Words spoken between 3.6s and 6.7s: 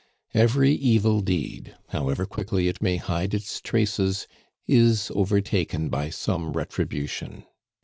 traces, is overtaken by some